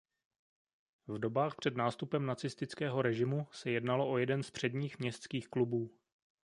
V 1.07 1.19
dobách 1.19 1.55
před 1.55 1.77
nástupem 1.77 2.25
nacistického 2.25 3.01
režimu 3.01 3.47
se 3.51 3.69
jednalo 3.71 4.11
o 4.11 4.17
jeden 4.17 4.43
z 4.43 4.51
předních 4.51 4.99
městských 4.99 5.47
klubů. 5.47 5.89